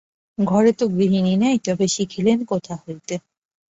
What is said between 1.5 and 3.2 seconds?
তবে শিখিলেন কোথা হইতে।